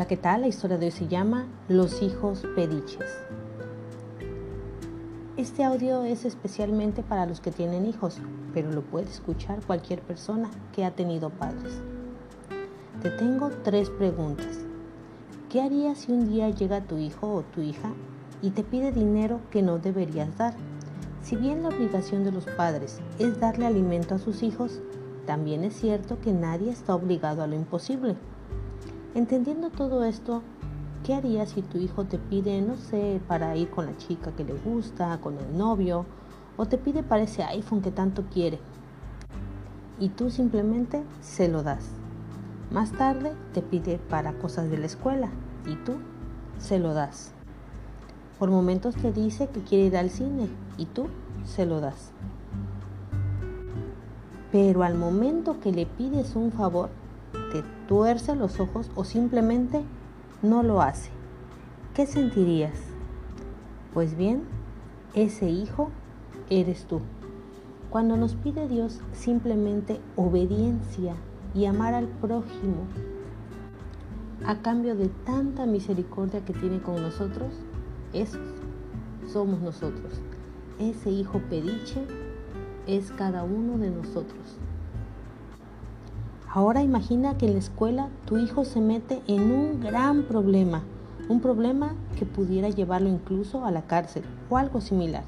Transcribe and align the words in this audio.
¿qué 0.00 0.16
tal? 0.16 0.40
La 0.40 0.48
historia 0.48 0.78
de 0.78 0.86
hoy 0.86 0.90
se 0.90 1.06
llama 1.06 1.46
Los 1.68 2.02
hijos 2.02 2.44
pediches. 2.56 3.20
Este 5.36 5.62
audio 5.62 6.02
es 6.02 6.24
especialmente 6.24 7.04
para 7.04 7.24
los 7.24 7.40
que 7.40 7.52
tienen 7.52 7.86
hijos, 7.86 8.18
pero 8.52 8.72
lo 8.72 8.82
puede 8.82 9.08
escuchar 9.08 9.64
cualquier 9.64 10.00
persona 10.00 10.50
que 10.72 10.84
ha 10.84 10.90
tenido 10.90 11.30
padres. 11.30 11.80
Te 13.00 13.10
tengo 13.10 13.50
tres 13.62 13.90
preguntas. 13.90 14.64
¿Qué 15.48 15.60
harías 15.60 15.98
si 15.98 16.12
un 16.12 16.28
día 16.28 16.50
llega 16.50 16.80
tu 16.80 16.96
hijo 16.96 17.32
o 17.32 17.42
tu 17.42 17.60
hija 17.60 17.92
y 18.40 18.50
te 18.50 18.64
pide 18.64 18.90
dinero 18.90 19.40
que 19.50 19.62
no 19.62 19.78
deberías 19.78 20.36
dar? 20.36 20.54
Si 21.22 21.36
bien 21.36 21.62
la 21.62 21.68
obligación 21.68 22.24
de 22.24 22.32
los 22.32 22.46
padres 22.46 23.00
es 23.20 23.38
darle 23.38 23.66
alimento 23.66 24.16
a 24.16 24.18
sus 24.18 24.42
hijos, 24.42 24.80
también 25.26 25.62
es 25.62 25.74
cierto 25.74 26.18
que 26.18 26.32
nadie 26.32 26.72
está 26.72 26.94
obligado 26.94 27.42
a 27.42 27.46
lo 27.46 27.54
imposible. 27.54 28.16
Entendiendo 29.14 29.68
todo 29.68 30.04
esto, 30.04 30.42
¿qué 31.04 31.12
harías 31.12 31.50
si 31.50 31.60
tu 31.60 31.76
hijo 31.76 32.04
te 32.04 32.18
pide, 32.18 32.62
no 32.62 32.76
sé, 32.76 33.20
para 33.28 33.54
ir 33.56 33.68
con 33.68 33.84
la 33.84 33.94
chica 33.98 34.32
que 34.32 34.42
le 34.42 34.54
gusta, 34.54 35.18
con 35.20 35.36
el 35.36 35.54
novio, 35.54 36.06
o 36.56 36.64
te 36.64 36.78
pide 36.78 37.02
para 37.02 37.24
ese 37.24 37.42
iPhone 37.42 37.82
que 37.82 37.90
tanto 37.90 38.24
quiere? 38.32 38.58
Y 40.00 40.08
tú 40.08 40.30
simplemente 40.30 41.02
se 41.20 41.48
lo 41.48 41.62
das. 41.62 41.90
Más 42.70 42.92
tarde 42.92 43.34
te 43.52 43.60
pide 43.60 43.98
para 43.98 44.32
cosas 44.32 44.70
de 44.70 44.78
la 44.78 44.86
escuela 44.86 45.28
y 45.66 45.76
tú 45.84 45.96
se 46.58 46.78
lo 46.78 46.94
das. 46.94 47.32
Por 48.38 48.50
momentos 48.50 48.94
te 48.94 49.12
dice 49.12 49.46
que 49.48 49.60
quiere 49.60 49.84
ir 49.84 49.96
al 49.98 50.08
cine 50.08 50.48
y 50.78 50.86
tú 50.86 51.08
se 51.44 51.66
lo 51.66 51.82
das. 51.82 52.12
Pero 54.50 54.84
al 54.84 54.94
momento 54.94 55.60
que 55.60 55.70
le 55.70 55.84
pides 55.84 56.34
un 56.34 56.50
favor, 56.50 56.88
tuerce 57.92 58.34
los 58.34 58.58
ojos 58.58 58.90
o 58.94 59.04
simplemente 59.04 59.82
no 60.40 60.62
lo 60.62 60.80
hace. 60.80 61.10
¿Qué 61.92 62.06
sentirías? 62.06 62.72
Pues 63.92 64.16
bien, 64.16 64.44
ese 65.12 65.50
hijo 65.50 65.90
eres 66.48 66.86
tú. 66.86 67.02
Cuando 67.90 68.16
nos 68.16 68.34
pide 68.34 68.66
Dios 68.66 69.02
simplemente 69.12 70.00
obediencia 70.16 71.16
y 71.54 71.66
amar 71.66 71.92
al 71.92 72.06
prójimo 72.06 72.86
a 74.46 74.62
cambio 74.62 74.96
de 74.96 75.08
tanta 75.26 75.66
misericordia 75.66 76.42
que 76.46 76.54
tiene 76.54 76.80
con 76.80 76.94
nosotros, 76.94 77.52
esos 78.14 78.40
somos 79.30 79.60
nosotros. 79.60 80.14
Ese 80.78 81.10
hijo 81.10 81.42
pediche 81.50 82.06
es 82.86 83.12
cada 83.12 83.44
uno 83.44 83.76
de 83.76 83.90
nosotros. 83.90 84.56
Ahora 86.54 86.82
imagina 86.82 87.38
que 87.38 87.46
en 87.46 87.54
la 87.54 87.60
escuela 87.60 88.08
tu 88.26 88.36
hijo 88.36 88.66
se 88.66 88.82
mete 88.82 89.22
en 89.26 89.50
un 89.50 89.80
gran 89.80 90.24
problema, 90.24 90.82
un 91.30 91.40
problema 91.40 91.94
que 92.18 92.26
pudiera 92.26 92.68
llevarlo 92.68 93.08
incluso 93.08 93.64
a 93.64 93.70
la 93.70 93.86
cárcel 93.86 94.22
o 94.50 94.58
algo 94.58 94.82
similar. 94.82 95.24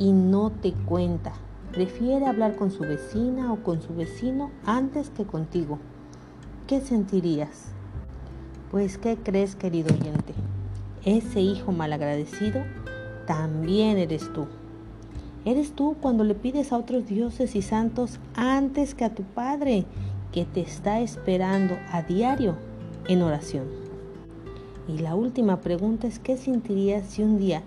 Y 0.00 0.10
no 0.10 0.50
te 0.50 0.72
cuenta, 0.72 1.34
prefiere 1.70 2.26
hablar 2.26 2.56
con 2.56 2.72
su 2.72 2.80
vecina 2.80 3.52
o 3.52 3.62
con 3.62 3.80
su 3.80 3.94
vecino 3.94 4.50
antes 4.66 5.10
que 5.10 5.24
contigo. 5.24 5.78
¿Qué 6.66 6.80
sentirías? 6.80 7.66
Pues, 8.72 8.98
¿qué 8.98 9.16
crees, 9.16 9.54
querido 9.54 9.94
oyente? 9.94 10.34
Ese 11.04 11.42
hijo 11.42 11.70
malagradecido 11.70 12.60
también 13.28 13.98
eres 13.98 14.32
tú. 14.32 14.48
Eres 15.44 15.72
tú 15.76 15.94
cuando 16.00 16.24
le 16.24 16.34
pides 16.34 16.72
a 16.72 16.78
otros 16.78 17.06
dioses 17.06 17.54
y 17.54 17.62
santos 17.62 18.18
antes 18.34 18.96
que 18.96 19.04
a 19.04 19.14
tu 19.14 19.22
Padre 19.22 19.84
que 20.34 20.44
te 20.44 20.62
está 20.62 21.00
esperando 21.00 21.76
a 21.92 22.02
diario 22.02 22.56
en 23.06 23.22
oración. 23.22 23.68
Y 24.88 24.98
la 24.98 25.14
última 25.14 25.60
pregunta 25.60 26.08
es, 26.08 26.18
¿qué 26.18 26.36
sentirías 26.36 27.06
si 27.06 27.22
un 27.22 27.38
día, 27.38 27.62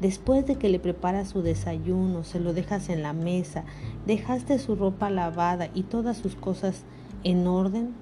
después 0.00 0.46
de 0.46 0.54
que 0.54 0.68
le 0.68 0.78
preparas 0.78 1.30
su 1.30 1.42
desayuno, 1.42 2.22
se 2.22 2.38
lo 2.38 2.52
dejas 2.52 2.90
en 2.90 3.02
la 3.02 3.12
mesa, 3.12 3.64
dejaste 4.06 4.60
su 4.60 4.76
ropa 4.76 5.10
lavada 5.10 5.68
y 5.74 5.82
todas 5.82 6.16
sus 6.16 6.36
cosas 6.36 6.84
en 7.24 7.48
orden, 7.48 7.92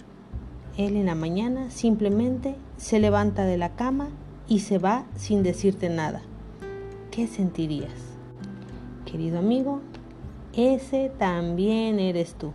él 0.76 0.96
en 0.96 1.06
la 1.06 1.14
mañana 1.14 1.70
simplemente 1.70 2.56
se 2.76 3.00
levanta 3.00 3.46
de 3.46 3.56
la 3.56 3.70
cama 3.70 4.10
y 4.46 4.58
se 4.58 4.76
va 4.76 5.06
sin 5.16 5.42
decirte 5.42 5.88
nada? 5.88 6.20
¿Qué 7.10 7.26
sentirías? 7.26 7.90
Querido 9.06 9.38
amigo, 9.38 9.80
ese 10.52 11.10
también 11.18 11.98
eres 11.98 12.34
tú. 12.34 12.52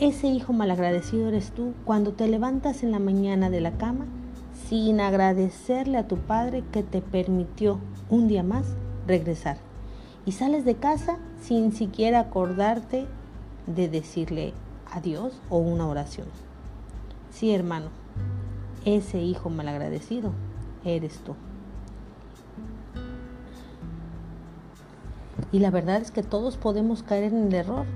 Ese 0.00 0.26
hijo 0.26 0.52
malagradecido 0.52 1.28
eres 1.28 1.52
tú 1.52 1.72
cuando 1.84 2.12
te 2.12 2.26
levantas 2.26 2.82
en 2.82 2.90
la 2.90 2.98
mañana 2.98 3.48
de 3.48 3.60
la 3.60 3.78
cama 3.78 4.06
sin 4.68 5.00
agradecerle 5.00 5.98
a 5.98 6.08
tu 6.08 6.16
padre 6.16 6.64
que 6.72 6.82
te 6.82 7.00
permitió 7.00 7.78
un 8.10 8.26
día 8.26 8.42
más 8.42 8.66
regresar. 9.06 9.58
Y 10.26 10.32
sales 10.32 10.64
de 10.64 10.74
casa 10.74 11.18
sin 11.40 11.70
siquiera 11.70 12.18
acordarte 12.18 13.06
de 13.68 13.88
decirle 13.88 14.52
adiós 14.90 15.40
o 15.48 15.58
una 15.58 15.86
oración. 15.86 16.26
Sí, 17.30 17.54
hermano, 17.54 17.90
ese 18.84 19.20
hijo 19.20 19.48
malagradecido 19.48 20.32
eres 20.84 21.18
tú. 21.18 21.36
Y 25.52 25.60
la 25.60 25.70
verdad 25.70 26.02
es 26.02 26.10
que 26.10 26.24
todos 26.24 26.56
podemos 26.56 27.04
caer 27.04 27.24
en 27.24 27.46
el 27.46 27.54
error 27.54 27.86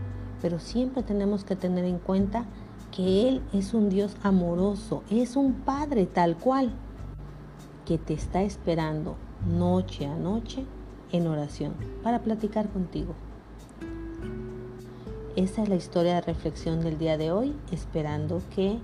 pero 0.41 0.59
siempre 0.59 1.03
tenemos 1.03 1.45
que 1.45 1.57
tener 1.57 1.85
en 1.85 1.99
cuenta 1.99 2.45
que 2.91 3.29
Él 3.29 3.43
es 3.53 3.75
un 3.75 3.91
Dios 3.91 4.17
amoroso, 4.23 5.03
es 5.11 5.37
un 5.37 5.53
Padre 5.55 6.07
tal 6.07 6.37
cual, 6.37 6.73
que 7.85 7.99
te 7.99 8.15
está 8.15 8.43
esperando 8.43 9.17
noche 9.47 10.07
a 10.07 10.15
noche 10.15 10.65
en 11.13 11.27
oración 11.27 11.75
para 12.03 12.21
platicar 12.21 12.69
contigo. 12.69 13.15
Esa 15.37 15.63
es 15.63 15.69
la 15.69 15.77
historia 15.77 16.17
de 16.17 16.21
reflexión 16.23 16.81
del 16.81 16.99
día 16.99 17.17
de 17.17 17.31
hoy, 17.31 17.55
esperando 17.71 18.43
que 18.55 18.79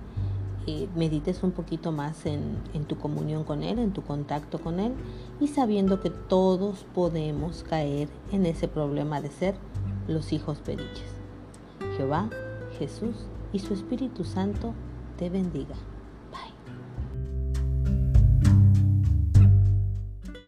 eh, 0.67 0.87
medites 0.95 1.43
un 1.43 1.51
poquito 1.51 1.91
más 1.91 2.25
en, 2.25 2.57
tu 2.87 2.97
comunión 2.97 3.43
con 3.43 3.61
Él, 3.61 3.77
en 3.77 3.91
tu 3.91 4.01
contacto 4.01 4.59
con 4.59 4.79
Él 4.79 4.93
y 5.39 5.47
sabiendo 5.47 5.99
que 5.99 6.09
todos 6.09 6.85
podemos 6.95 7.63
caer 7.63 8.09
en 8.31 8.45
ese 8.47 8.67
problema 8.67 9.21
de 9.21 9.29
ser 9.29 9.55
los 10.07 10.33
hijos 10.33 10.59
pediches. 10.59 11.14
Jehová, 11.97 12.29
Jesús 12.77 13.15
y 13.53 13.59
su 13.59 13.73
Espíritu 13.73 14.23
Santo 14.23 14.73
te 15.17 15.29
bendiga. 15.29 15.75